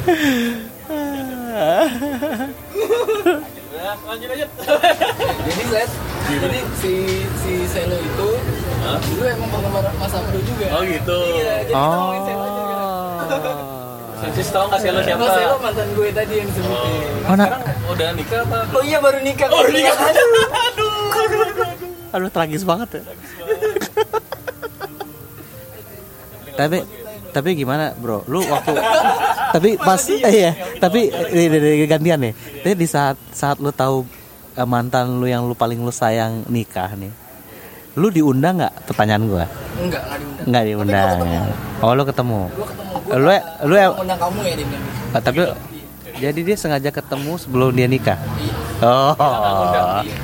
[4.06, 4.50] lanjut lanjut
[5.46, 5.90] Jadi Zed,
[6.30, 6.92] jadi si
[7.42, 8.28] si Selo itu
[8.86, 8.98] Hah?
[9.02, 10.66] dulu emang penggemar Mas Abdul juga.
[10.70, 12.74] oh gitu Iya, jadi kita ngomongin Selo juga.
[12.78, 14.22] Oh.
[14.22, 15.18] Sensis tau gak sih lo siapa?
[15.18, 17.26] Mas Selo mantan gue tadi yang disebutin.
[17.26, 17.46] Oh, nah.
[17.50, 18.58] Sekarang udah nikah apa?
[18.70, 19.48] Oh iya baru nikah.
[19.50, 19.96] Oh nikah.
[22.14, 23.02] Aduh tragis banget ya.
[26.52, 26.84] tapi
[27.32, 28.22] tapi gimana bro?
[28.28, 28.76] Lu waktu
[29.56, 31.08] tapi pas iya tapi
[31.88, 32.32] gantian nih.
[32.62, 34.04] Tapi di saat saat lu tahu
[34.54, 37.10] eh, mantan lu yang lu paling lu sayang nikah nih,
[37.96, 38.74] lu diundang nggak?
[38.86, 39.44] Pertanyaan gua.
[39.80, 40.04] Enggak,
[40.44, 41.16] enggak diundang.
[41.16, 41.48] Nggak diundang.
[41.80, 42.40] Oh lu ketemu.
[42.52, 43.14] Ketemu gue.
[43.16, 43.30] Lu
[43.68, 44.84] lu ya undang kamu ya dia bilang.
[45.12, 45.40] Ah, tapi
[46.22, 48.20] jadi dia sengaja ketemu sebelum dia nikah.
[48.38, 48.54] Iya.
[48.82, 49.14] Oh.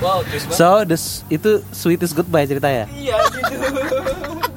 [0.02, 0.20] Wow.
[0.50, 2.90] So this itu sweetest goodbye ceritanya.
[2.90, 3.54] Iya gitu.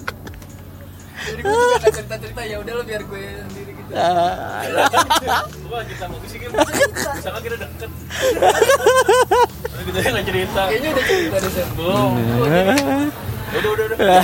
[1.41, 3.91] Jadi gue juga nggak cerita-cerita ya udah lo biar gue sendiri gitu.
[5.73, 6.53] Wah, kita mau sih gitu.
[6.53, 7.89] Misalkan kita deket.
[9.81, 10.61] Kita nggak cerita.
[10.69, 11.65] Kayaknya udah cerita deh.
[11.73, 12.13] Belum.
[12.45, 14.21] Udah, udah, udah.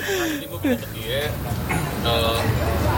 [0.00, 1.28] Jadi gue bilang ke dia,
[2.02, 2.36] eh,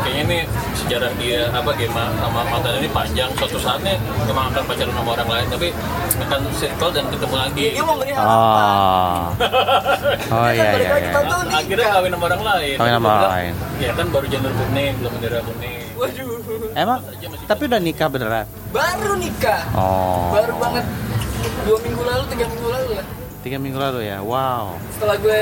[0.02, 0.38] kayaknya ini
[0.74, 3.94] sejarah dia apa game sama mantan ini panjang suatu saatnya
[4.26, 5.68] emang akan pacaran sama orang lain tapi
[6.18, 9.18] akan circle dan ketemu lagi Dia mau ngelihat Oh.
[10.32, 11.10] Oh iya iya iya.
[11.52, 13.52] akhirnya kawin sama orang lain Kawin sama orang lain.
[13.78, 16.40] ya kan baru janur kuning belum bendera kuning Waduh.
[16.74, 16.98] Emang
[17.46, 18.42] tapi udah nikah beneran?
[18.74, 19.60] Baru nikah.
[19.76, 20.34] Oh.
[20.34, 20.84] Baru banget.
[21.62, 23.06] Dua minggu lalu, tiga minggu lalu lah.
[23.42, 24.22] Tiga minggu lalu ya.
[24.22, 24.78] Wow.
[24.94, 25.40] Setelah gue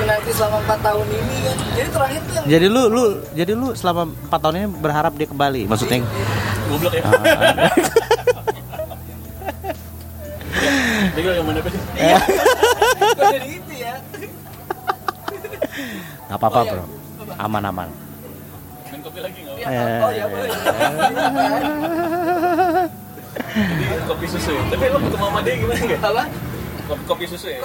[0.00, 1.56] menanti selama empat tahun ini kan.
[1.76, 3.02] Jadi terakhir tuh yang Jadi lu lu
[3.36, 5.62] jadi lu selama 4 tahun ini berharap dia kembali.
[5.68, 6.00] Maksudnya
[6.72, 7.04] goblok ya
[11.16, 11.80] Dia yang mana sih?
[13.16, 13.94] Kok jadi itu ya.
[16.26, 16.72] nggak apa-apa, Oh, iya.
[16.72, 16.84] Bro.
[17.36, 17.88] Aman-aman.
[18.88, 19.60] Main kopi lagi nggak?
[19.60, 20.48] Ya, oh ya boleh.
[23.56, 24.62] Jadi kopi susu ya?
[24.72, 26.00] Tapi lo ketemu sama dia gimana nggak?
[26.00, 26.24] Apa?
[26.86, 27.60] Kopi, kopi susu ya?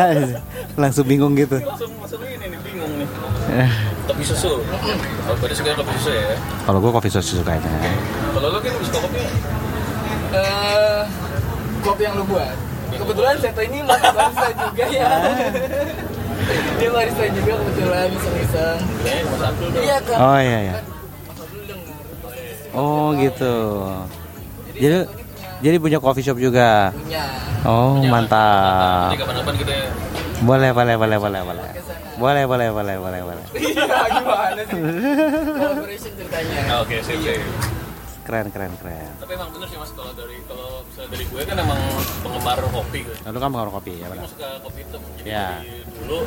[0.80, 1.60] Langsung bingung gitu.
[1.60, 3.08] Langsung masuk ini nih, bingung nih
[4.08, 4.64] Kopi susu
[5.28, 6.32] Oh, pada suka kopi susu ya?
[6.64, 7.92] Kalau gua kopi susu kayaknya.
[8.32, 9.20] Kalau lo kan suka kopi?
[10.32, 11.02] Eh,
[11.84, 12.56] kopi yang lu buat.
[12.88, 15.08] Kebetulan Seto ini masih barista juga ya.
[16.80, 18.80] Dia barista juga kebetulan iseng-iseng.
[19.28, 20.16] Mas Iya kan.
[20.16, 20.72] Oh iya iya.
[20.72, 20.86] Mas.
[22.72, 23.54] Oh gitu.
[24.72, 24.98] Jadi
[25.58, 26.90] jadi punya coffee shop juga.
[26.90, 27.24] Punya.
[27.62, 29.10] Oh mantap.
[29.10, 29.74] Jadi kapan-kapan kita
[30.38, 31.68] Boleh boleh boleh boleh boleh.
[32.16, 33.44] Boleh boleh boleh boleh boleh.
[33.58, 34.78] Iya gimana sih?
[35.58, 36.58] Collaboration ceritanya.
[36.68, 37.42] Ah, Oke, sip, sip
[38.22, 39.08] Keren keren keren.
[39.16, 41.80] Tapi emang bener sih mas, kalau dari kalau misalnya dari gue kan emang
[42.20, 44.28] penggemar kopi gue Lalu kan mengaruh kopi ya Gue benar.
[44.28, 45.48] suka kopi hitam Jadi Ya.
[45.56, 46.18] dari dulu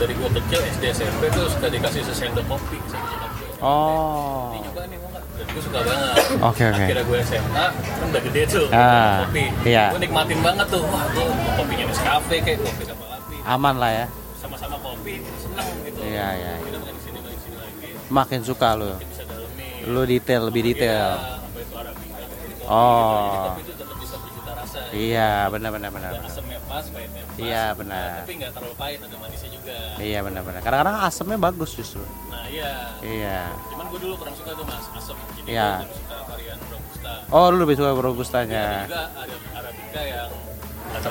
[0.00, 4.48] Dari gue kecil SD SMP tuh suka dikasih sesendok kopi sama nyokap gue Oh.
[4.48, 5.17] Ini coba nih mau?
[5.38, 6.82] Dan gue suka banget Oke, oke.
[6.82, 9.84] Akhirnya gue SMA, kan udah gede tuh Ah, Kopi iya.
[9.88, 11.24] Gue nikmatin banget tuh Wah gue
[11.54, 14.06] kopinya Nescafe kayak kopi kapal api Aman lah ya.
[14.36, 16.52] Sama-sama kopi, seneng gitu Iya iya.
[16.52, 16.52] iya.
[16.60, 18.90] Kita makan di sini, makan di sini lagi Makin suka lu.
[18.96, 21.08] Bisa dalemin Lu detail lebih detail.
[21.14, 22.66] Sampai itu Arabica gitu.
[22.66, 23.46] Oh.
[23.48, 26.12] Tapi itu tetap bisa berjuta rasa Iya benar benar benar.
[26.14, 26.30] Ada
[26.78, 28.08] asemnya pas, pahitnya pas Iya benar.
[28.22, 30.60] Tapi nggak terlalu pahit, ada manisnya juga Iya benar benar.
[30.62, 32.02] Kadang-kadang asamnya bagus justru.
[32.30, 33.40] Nah iya Iya.
[33.74, 35.68] Cuman gue dulu kurang suka tuh mas, asam Jadi Iya.
[35.68, 38.64] gue lebih suka varian Robusta Oh lu lebih suka robustanya.
[38.86, 40.30] juga ada Arabica yang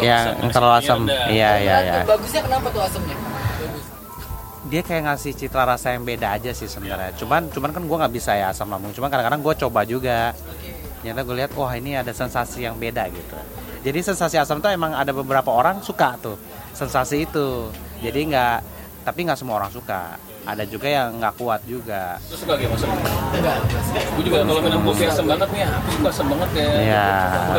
[0.02, 1.00] Yang terlalu asam.
[1.08, 1.96] Iya iya iya.
[2.04, 3.16] Bagusnya kenapa tuh asamnya?
[3.16, 3.86] Bagus.
[4.68, 7.16] Dia kayak ngasih citra rasa yang beda aja sih sebenarnya.
[7.16, 8.92] Cuman cuman kan gua nggak bisa ya asam lambung.
[8.92, 10.36] Cuman kadang-kadang gue coba juga.
[11.00, 13.38] Ternyata gue lihat wah ini ada sensasi yang beda gitu.
[13.80, 16.38] Jadi sensasi asam tuh emang ada beberapa orang suka tuh
[16.72, 17.70] sensasi itu.
[18.00, 18.58] Jadi nggak
[19.02, 20.20] tapi nggak semua orang suka.
[20.48, 22.16] Ada juga yang nggak kuat juga.
[22.32, 22.80] Lu suka gak mas?
[22.80, 23.58] Enggak.
[24.16, 27.08] Gue juga kalau minum kopi asam banget nih, aku suka asam banget ya Iya,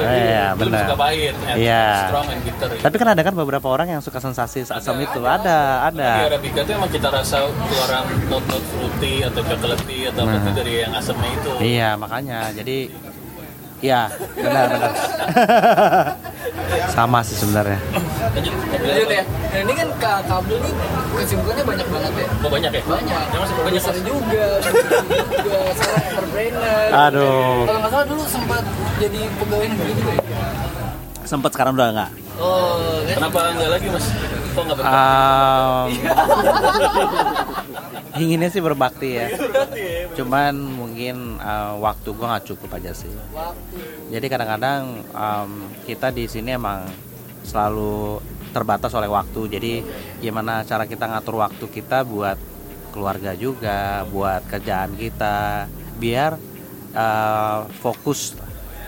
[0.08, 0.80] iya, lebih benar.
[0.80, 1.84] suka pahit, and Iya.
[2.08, 2.80] strong and bitter ya.
[2.80, 5.20] Tapi kan ada kan beberapa orang yang suka sensasi asam itu.
[5.20, 6.10] Ada, ada.
[6.16, 10.40] Di Arabica tuh emang kita rasa keluaran not-not fruity atau chocolatey atau apa Nah.
[10.40, 12.38] itu dari yang asamnya itu Iya, makanya.
[12.56, 12.76] Jadi
[13.78, 14.90] Iya, benar benar.
[16.94, 17.78] Sama sih sebenarnya.
[18.34, 19.22] Lanjut, ya.
[19.22, 20.72] Nah ini kan Kak Kabel nih
[21.14, 22.26] kesibukannya banyak banget ya.
[22.42, 22.82] Oh banyak ya?
[22.82, 23.22] Banyak.
[23.30, 24.46] Ya masih banyak mas juga,
[25.46, 26.88] juga sekarang entrepreneur.
[26.90, 27.62] Aduh.
[27.70, 28.62] Kalau nggak salah dulu sempat
[28.98, 30.22] jadi pegawai negeri juga ya.
[31.22, 32.10] Sempet sekarang udah enggak.
[32.38, 33.02] Oh?
[33.06, 34.06] Kenapa enggak lagi mas?
[34.58, 34.90] Kok enggak berkat?
[34.90, 35.88] Um,
[38.16, 39.28] inginnya sih berbakti ya.
[40.18, 43.12] Cuman mungkin uh, waktu gua nggak cukup aja sih.
[44.08, 46.88] Jadi kadang-kadang um, kita di sini emang
[47.44, 48.24] selalu
[48.56, 49.40] terbatas oleh waktu.
[49.52, 49.72] Jadi
[50.24, 52.40] gimana cara kita ngatur waktu kita buat
[52.94, 55.68] keluarga juga, buat kerjaan kita,
[56.00, 56.40] biar
[56.96, 58.34] uh, fokus.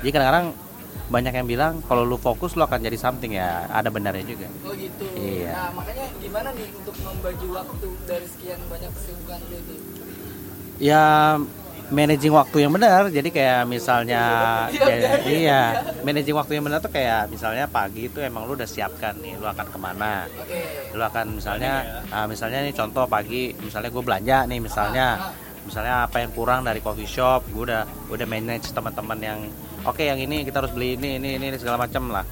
[0.01, 0.70] Jadi kadang-kadang
[1.11, 3.67] banyak yang bilang kalau lu fokus lu akan jadi something ya.
[3.69, 4.47] Ada benarnya juga.
[4.63, 5.05] Oh gitu.
[5.13, 5.51] Iya.
[5.51, 9.75] Nah makanya gimana nih untuk membagi waktu dari sekian banyak kesibukan lu itu?
[10.81, 11.37] ya
[11.91, 14.23] managing waktu yang benar jadi kayak misalnya
[14.73, 15.61] Iya, ya- iya,
[16.01, 19.45] managing waktu yang benar tuh kayak misalnya pagi itu emang lu udah siapkan nih lu
[19.45, 20.57] akan ke mana Oke.
[20.95, 25.07] lu akan misalnya ah, misalnya nih contoh pagi misalnya gue belanja nih misalnya
[25.67, 29.39] misalnya apa yang kurang dari coffee shop gue udah udah manage teman-teman yang
[29.85, 32.25] oke yang ini kita harus beli ini ini ini segala macam lah.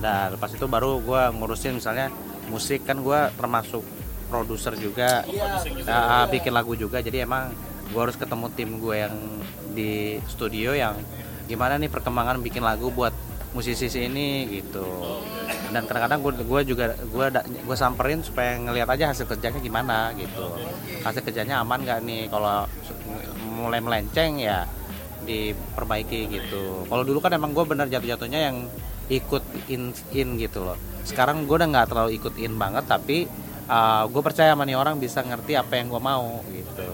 [0.00, 2.12] Dan lepas itu baru gue ngurusin misalnya
[2.52, 3.84] musik kan gue termasuk
[4.28, 5.24] produser juga.
[5.88, 7.00] Ah, bikin lagu juga.
[7.00, 7.52] Jadi emang
[7.88, 9.14] gue harus ketemu tim gue yang
[9.74, 10.96] di studio yang
[11.44, 13.12] gimana nih perkembangan bikin lagu buat
[13.54, 14.84] musisi ini gitu.
[15.70, 20.58] Dan kadang-kadang gue gue juga gue gue samperin supaya ngelihat aja hasil kerjanya gimana gitu.
[21.06, 22.26] Hasil kerjanya aman nggak nih?
[22.28, 22.66] Kalau
[23.54, 24.66] mulai melenceng ya
[25.24, 26.84] diperbaiki gitu.
[26.90, 28.66] Kalau dulu kan emang gue bener jatuh-jatuhnya yang
[29.08, 30.76] ikut in in gitu loh.
[31.06, 33.30] Sekarang gue udah nggak terlalu ikut in banget tapi
[34.10, 36.84] gue percaya sama nih orang bisa ngerti apa yang gue mau gitu.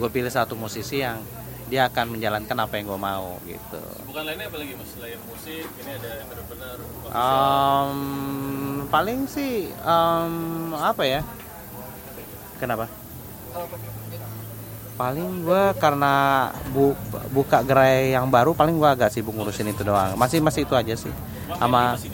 [0.00, 1.20] Gue pilih satu musisi yang
[1.72, 3.80] dia akan menjalankan apa yang gue mau gitu.
[4.04, 4.92] Bukan lainnya apa lagi mas?
[4.92, 6.76] Selain musik ini ada yang benar-benar
[7.12, 7.98] Em,
[8.92, 10.34] paling sih em,
[10.76, 11.24] apa ya?
[12.60, 12.92] Kenapa?
[15.00, 16.14] Paling gue karena
[16.76, 16.92] bu,
[17.32, 20.12] buka gerai yang baru paling gue agak sibuk ngurusin itu doang.
[20.20, 21.12] Masih masih itu aja sih.
[21.56, 22.12] Sama masih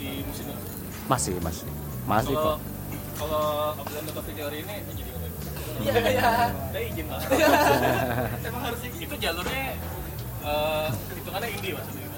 [1.11, 1.67] masih masih.
[2.07, 2.57] Masih kalau kok.
[3.19, 3.43] kalau
[4.15, 5.08] Coffee Theory ini jadi
[5.79, 6.29] Iya, iya.
[6.71, 7.05] Saya izin.
[7.07, 7.23] Mas
[8.47, 9.63] emang harus itu jalurnya
[10.43, 12.17] eh, hitungannya indie gimana?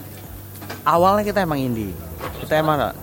[0.85, 1.93] awalnya kita emang indie
[2.41, 2.93] kita emang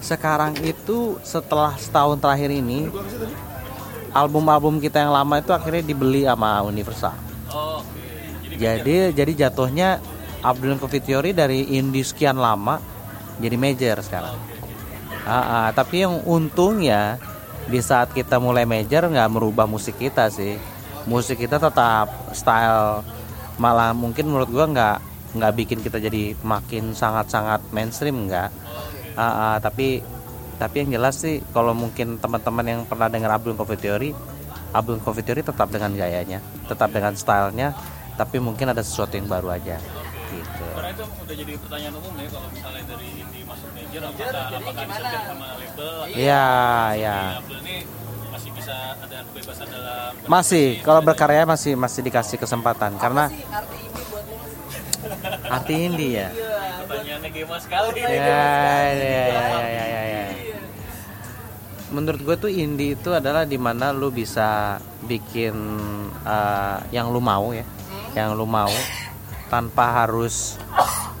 [0.00, 2.88] sekarang itu setelah setahun terakhir ini
[4.16, 7.12] album-album kita yang lama itu akhirnya dibeli sama Universal.
[7.52, 8.56] Oh, oke.
[8.56, 10.00] Jadi jadi jadi jatuhnya
[10.40, 12.80] Abdul Theory dari indie sekian lama
[13.36, 14.36] jadi major sekarang.
[15.26, 17.18] Ah, ah, tapi yang untungnya
[17.66, 20.58] di saat kita mulai major nggak merubah musik kita sih.
[21.06, 23.02] Musik kita tetap style.
[23.58, 24.96] Malah mungkin menurut gua nggak
[25.36, 28.50] nggak bikin kita jadi makin sangat-sangat mainstream nggak.
[29.16, 30.02] Ah, ah, tapi
[30.56, 34.10] tapi yang jelas sih kalau mungkin teman-teman yang pernah dengar Abdul Coffee Theory
[34.72, 37.76] Abdul Coffee Theory tetap dengan gayanya tetap dengan stylenya
[38.16, 39.76] tapi mungkin ada sesuatu yang baru aja.
[40.32, 40.66] Gitu.
[40.72, 43.10] Karena itu udah jadi pertanyaan umum ya kalau misalnya dari
[43.94, 45.92] apakah sama label?
[46.12, 46.46] Iya,
[46.98, 47.16] ya.
[47.40, 47.76] Abdul ini
[48.32, 52.98] masih bisa ada kebebasan dalam Masih, kalau berkarya masih masih dikasih kesempatan.
[52.98, 54.52] Karena Sih, arti ini buat lo mas
[55.46, 56.28] arti indie ya.
[56.86, 57.98] pertanyaannya gema sekali.
[58.02, 60.24] Ya, ya, ya, ya, ya, ya, ya.
[61.94, 65.54] Menurut gue tuh indie itu adalah di mana lu bisa bikin
[66.26, 67.62] eh, yang lu mau ya,
[68.18, 68.70] yang lu mau
[69.46, 70.58] tanpa harus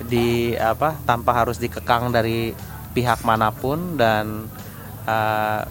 [0.04, 2.52] di apa, tanpa harus dikekang dari
[2.92, 4.48] pihak mana pun dan
[5.08, 5.62] eh,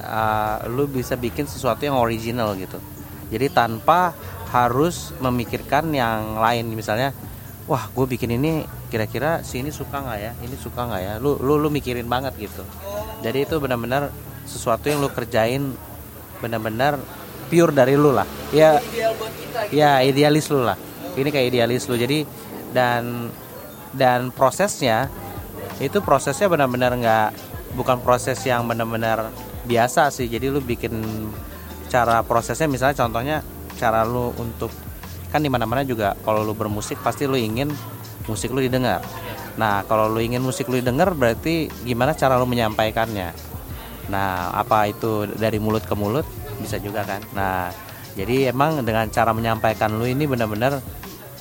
[0.00, 2.80] eh, lu bisa bikin sesuatu yang original gitu.
[3.32, 4.12] Jadi tanpa
[4.54, 6.70] harus memikirkan yang lain.
[6.70, 7.10] Misalnya
[7.64, 10.32] wah gue bikin ini kira-kira si ini suka nggak ya?
[10.38, 11.14] Ini suka nggak ya?
[11.18, 12.62] Lu lu lu mikirin banget gitu.
[13.24, 14.12] Jadi itu benar-benar
[14.44, 15.72] sesuatu yang lu kerjain
[16.38, 17.00] benar-benar
[17.48, 18.28] pure dari lu lah.
[18.52, 19.80] Ya ideal buat kita gitu.
[19.80, 20.76] ya idealis lu lah.
[21.16, 21.96] Ini kayak idealis lu.
[21.96, 22.18] Jadi
[22.70, 23.32] dan
[23.94, 25.08] dan prosesnya
[25.78, 27.28] itu prosesnya benar-benar nggak
[27.74, 29.30] bukan proses yang benar-benar
[29.66, 30.94] biasa sih jadi lu bikin
[31.90, 33.36] cara prosesnya misalnya contohnya
[33.74, 34.70] cara lu untuk
[35.34, 37.70] kan di mana-mana juga kalau lu bermusik pasti lu ingin
[38.30, 39.02] musik lu didengar
[39.58, 43.54] nah kalau lu ingin musik lu didengar berarti gimana cara lu menyampaikannya
[44.12, 46.26] Nah, apa itu dari mulut ke mulut
[46.60, 47.24] bisa juga kan.
[47.32, 47.72] Nah,
[48.18, 50.80] jadi emang dengan cara menyampaikan lu ini benar-benar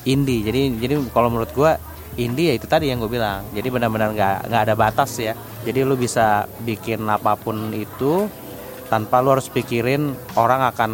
[0.08, 0.44] indie.
[0.46, 1.76] Jadi jadi kalau menurut gua
[2.18, 3.46] indie ya itu tadi yang gue bilang.
[3.54, 5.34] Jadi benar-benar nggak nggak ada batas ya.
[5.64, 8.30] Jadi lu bisa bikin apa pun itu
[8.92, 10.92] tanpa lu harus pikirin orang akan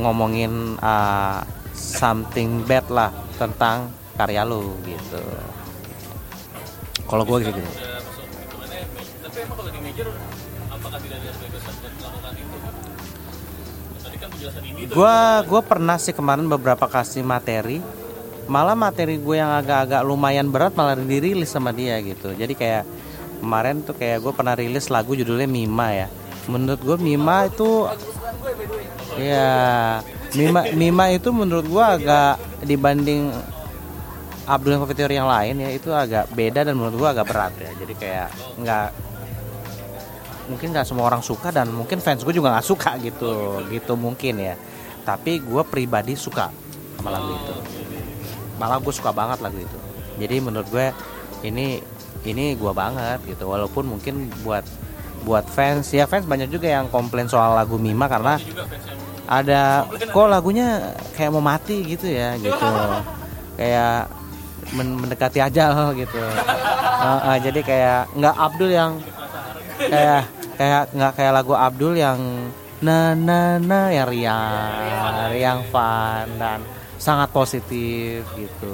[0.00, 1.44] ngomongin uh,
[1.76, 5.20] something bad lah tentang karya lu gitu.
[7.06, 7.60] Kalau gue gitu.
[7.60, 9.16] udah masuk hitungannya major.
[9.22, 10.08] tapi emang kalau di major
[10.72, 12.56] apakah tidak ada kebebasan buat melakukan itu
[14.02, 17.78] tadi kan penjelasan indie itu Gua gua pernah sih kemarin beberapa kasih materi.
[18.46, 22.30] Malah materi gue yang agak-agak lumayan berat malah dirilis sama dia gitu.
[22.30, 22.86] Jadi kayak
[23.42, 26.08] kemarin tuh kayak gue pernah rilis lagu judulnya Mima ya.
[26.46, 27.90] Menurut gue Mima itu
[29.18, 29.50] ya
[30.38, 33.34] Mima Mima itu menurut gue agak dibanding
[34.46, 37.70] Abdul Theory yang lain ya itu agak beda dan menurut gue agak berat ya.
[37.82, 38.28] Jadi kayak
[38.62, 38.88] nggak
[40.46, 44.38] mungkin nggak semua orang suka dan mungkin fans gue juga nggak suka gitu gitu mungkin
[44.38, 44.54] ya
[45.02, 46.50] tapi gue pribadi suka
[46.98, 47.54] sama lagu itu
[48.56, 49.78] malah gue suka banget lagu itu.
[50.16, 50.92] Jadi menurut gue
[51.44, 51.80] ini
[52.24, 53.46] ini gue banget gitu.
[53.48, 54.64] Walaupun mungkin buat
[55.26, 58.38] buat fans ya fans banyak juga yang komplain soal lagu Mima karena
[59.26, 62.70] ada kok lagunya kayak mau mati gitu ya gitu.
[63.56, 64.10] Kayak
[64.72, 66.22] men- mendekati ajal gitu.
[66.96, 68.92] Uh, uh, jadi kayak nggak Abdul yang
[69.76, 70.24] kayak
[70.56, 72.18] kayak nggak kayak lagu Abdul yang
[72.80, 76.60] na na na yang riang riang fun dan
[77.06, 78.70] sangat positif gitu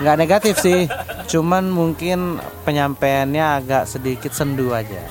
[0.00, 0.88] nggak negatif sih
[1.28, 5.04] cuman mungkin penyampaiannya agak sedikit sendu aja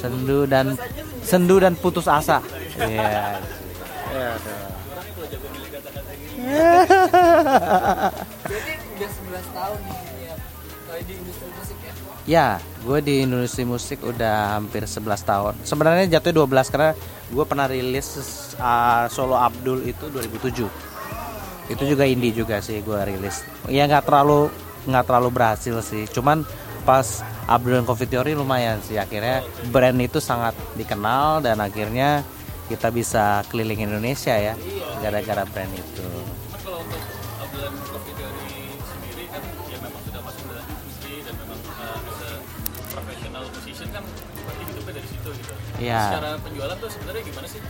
[0.00, 0.76] sendu dan
[1.20, 2.40] sendu dan putus asa
[2.76, 3.40] Iya.
[4.12, 4.60] Iya, tuh.
[8.46, 10.34] jadi udah 11 tahun nih ya
[10.86, 11.92] kalau di industri musik ya
[12.26, 15.54] Ya, gue di industri musik udah hampir 11 tahun.
[15.62, 16.90] Sebenarnya jatuhnya 12 karena
[17.30, 18.08] gue pernah rilis
[18.58, 20.66] uh, solo Abdul itu 2007.
[21.66, 23.42] Itu juga indie juga sih gue rilis.
[23.66, 24.50] Ya nggak terlalu
[24.86, 26.06] nggak terlalu berhasil sih.
[26.10, 26.46] Cuman
[26.86, 29.42] pas Abdul Coffee Theory lumayan sih akhirnya
[29.74, 32.22] brand itu sangat dikenal dan akhirnya
[32.70, 34.54] kita bisa keliling Indonesia ya
[35.02, 36.06] gara-gara brand itu.
[36.56, 36.62] Kan
[43.32, 44.04] ya musician kan
[45.26, 45.52] gitu.
[45.82, 46.00] Iya.
[46.08, 47.60] Secara penjualan tuh sebenarnya gimana sih?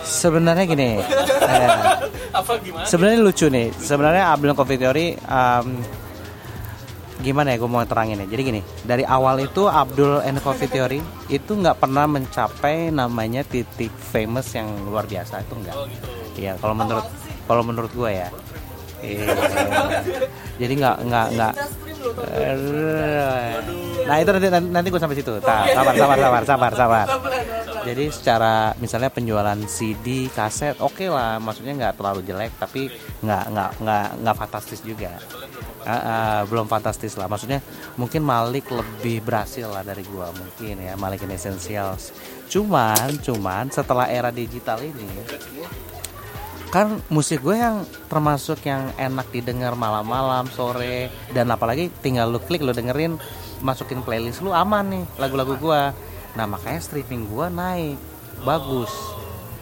[0.00, 0.96] Sebenarnya gini,
[1.54, 1.68] eh,
[2.32, 2.84] apa gimana?
[2.88, 3.68] sebenarnya lucu nih.
[3.76, 5.80] Sebenarnya Abdul Coffee Theory um,
[7.20, 8.26] gimana ya gue mau terangin ya.
[8.32, 13.92] Jadi gini, dari awal itu Abdul and Coffee Theory itu nggak pernah mencapai namanya titik
[13.92, 15.76] famous yang luar biasa itu enggak.
[15.76, 16.06] Oh gitu.
[16.40, 17.06] Iya, kalau menurut
[17.44, 18.28] kalau menurut gue ya.
[19.00, 19.24] Iya.
[20.60, 21.54] Jadi nggak nggak nggak.
[24.08, 25.32] Nah itu nanti nanti, nanti gue sampai situ.
[25.40, 27.06] Nah, sabar sabar sabar sabar sabar.
[27.80, 32.92] Jadi secara misalnya penjualan CD, kaset, oke lah, maksudnya nggak terlalu jelek, tapi
[33.24, 35.16] nggak nggak nggak nggak fantastis juga.
[35.80, 37.64] Ah, ah, belum fantastis lah, maksudnya
[37.96, 42.12] mungkin Malik lebih berhasil lah dari gua mungkin ya Malik in Essentials.
[42.52, 45.08] Cuman cuman setelah era digital ini
[46.70, 52.62] kan musik gue yang termasuk yang enak didengar malam-malam sore dan apalagi tinggal lu klik
[52.62, 53.18] lu dengerin
[53.58, 55.82] masukin playlist lu aman nih lagu-lagu gue
[56.34, 57.98] nah makanya streaming gue naik.
[58.40, 58.92] Bagus.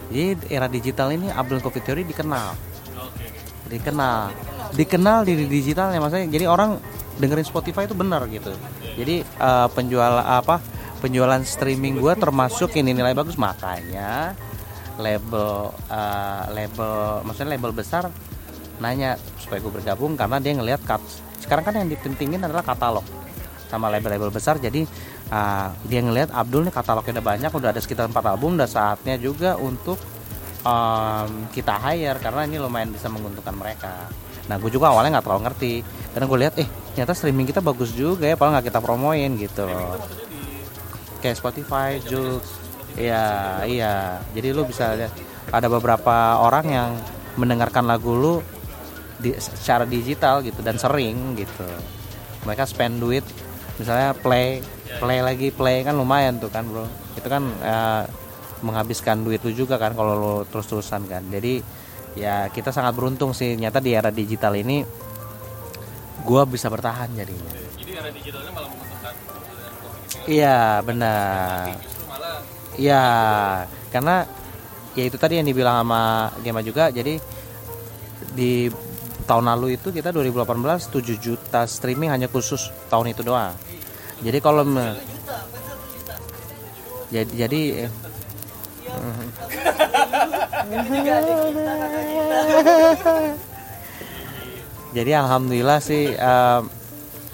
[0.09, 2.55] Jadi era digital ini Abdul Coffee Theory dikenal.
[3.69, 4.33] Dikenal.
[4.73, 6.29] Dikenal di digitalnya maksudnya.
[6.29, 6.79] Jadi orang
[7.19, 8.55] dengerin Spotify itu benar gitu.
[8.97, 10.63] Jadi eh, penjual apa
[10.99, 13.37] penjualan streaming gue termasuk ini nilai bagus.
[13.37, 14.33] Makanya
[14.97, 18.09] label eh, label maksudnya label besar
[18.79, 20.79] nanya supaya gue bergabung karena dia ngelihat
[21.43, 23.03] sekarang kan yang dipentingin adalah katalog
[23.69, 24.57] sama label-label besar.
[24.57, 24.87] Jadi
[25.29, 29.15] ah, dia ngelihat Abdul nih katalognya udah banyak udah ada sekitar 4 album udah saatnya
[29.17, 29.97] juga untuk
[30.65, 34.09] em, kita hire karena ini lumayan bisa menguntungkan mereka.
[34.49, 35.73] Nah gue juga awalnya nggak terlalu ngerti.
[36.09, 39.69] Karena gue lihat eh ternyata streaming kita bagus juga ya padahal nggak kita promoin gitu.
[41.21, 42.43] Kayak Spotify, Joox.
[42.97, 43.93] Iya iya.
[44.33, 45.13] Jadi lu bisa lihat
[45.53, 46.89] ada beberapa orang yang
[47.37, 48.35] mendengarkan lagu lu
[49.21, 51.67] di, secara digital gitu dan sering gitu.
[52.47, 53.23] Mereka spend duit
[53.79, 54.59] misalnya play
[54.97, 56.89] play lagi play kan lumayan tuh kan bro.
[57.13, 58.03] Itu kan eh,
[58.65, 61.23] menghabiskan duit lu juga kan kalau lu terus-terusan kan.
[61.29, 61.61] Jadi
[62.17, 63.53] ya kita sangat beruntung sih.
[63.53, 64.81] Nyata di era digital ini
[66.25, 67.53] gua bisa bertahan jadinya.
[67.77, 69.13] Jadi era digitalnya malah menguntungkan
[70.25, 71.77] iya benar.
[71.77, 72.41] Justru malah
[72.79, 73.03] Ya,
[73.91, 74.23] karena
[74.95, 76.87] ya itu tadi yang dibilang sama Gema juga.
[76.87, 77.19] Jadi
[78.31, 78.71] di
[79.27, 80.47] tahun lalu itu kita 2018
[80.89, 83.51] 7 juta streaming hanya khusus tahun itu doang.
[84.19, 84.99] Jadi kalau me-
[87.09, 87.91] jadi jadi eh,
[94.95, 96.61] jadi alhamdulillah sih eh,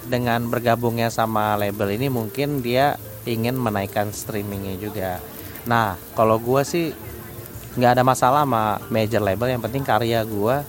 [0.06, 2.96] dengan bergabungnya sama label ini mungkin dia
[3.26, 5.18] ingin menaikkan streamingnya juga.
[5.66, 6.94] Nah kalau gua sih
[7.76, 10.62] nggak ada masalah sama major label yang penting karya gua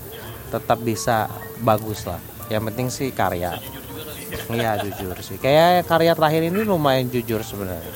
[0.49, 1.29] tetap bisa
[1.61, 2.19] bagus lah.
[2.49, 3.61] Yang penting sih karya.
[4.57, 5.39] Iya jujur sih.
[5.39, 7.95] Kayak karya terakhir ini lumayan jujur sebenarnya.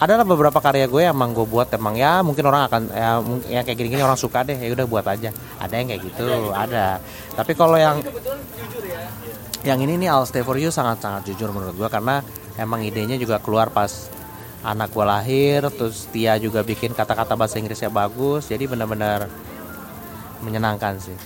[0.00, 3.10] Adalah beberapa karya gue yang emang gue buat emang ya mungkin orang akan ya,
[3.46, 5.30] ya kayak gini-gini orang suka deh ya udah buat aja.
[5.62, 6.98] Ada yang kayak gitu, ada.
[7.36, 9.04] Tapi kalau yang ya
[9.64, 12.20] yang ini nih I'll Stay For You sangat-sangat jujur menurut gua karena
[12.60, 14.12] emang idenya juga keluar pas
[14.60, 19.32] anak gua lahir terus dia juga bikin kata-kata bahasa Inggrisnya bagus jadi benar-benar
[20.44, 21.16] menyenangkan sih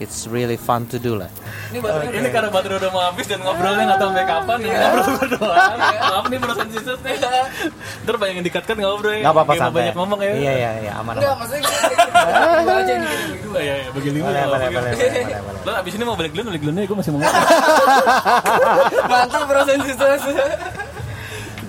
[0.00, 1.28] it's really fun to do lah.
[1.70, 4.70] Ini baru ini karena baterai udah mau habis dan ngobrolnya nggak tahu sampai kapan dan
[4.72, 5.54] ngobrol berdua.
[6.00, 7.16] Maaf nih perusahaan sistem nih.
[8.02, 9.76] Ntar banyak yang dikat kan ngobrolnya nggak apa-apa santai.
[9.76, 10.32] banyak ngomong ya.
[10.34, 11.38] Iya iya iya aman enggak aman.
[11.44, 14.96] maksudnya kita aja nih berdua Iya, iya, bagi lima boleh ya, boleh bagi boleh lima.
[14.96, 15.62] boleh boleh boleh.
[15.62, 17.20] Lo abis ini mau balik dulu, balik dulu nih, gue masih mau
[19.10, 20.08] mantap proses sistem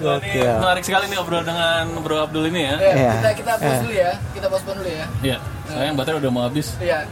[0.02, 0.42] Gokil.
[0.42, 2.76] Ini menarik sekali nih obrol dengan Bro Abdul ini ya.
[2.82, 3.12] ya, Iya.
[3.14, 4.12] kita kita pause dulu ya.
[4.34, 5.06] Kita postpone dulu ya.
[5.22, 5.38] Iya,
[5.70, 6.68] sayang baterai udah mau habis.
[6.82, 7.06] iya.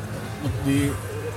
[0.65, 0.89] Di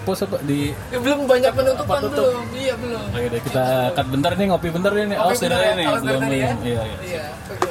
[0.02, 4.32] pos apa di Ya, belum banyak penutupan belum iya belum Ayo deh kita cut bentar
[4.34, 5.16] nih ngopi bentar nih.
[5.16, 6.02] Oke, bentar ya, ini belum ya.
[6.02, 6.30] belum.
[6.30, 6.82] Iya iya.
[7.02, 7.70] iya oke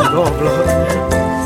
[0.14, 1.39] Goblok.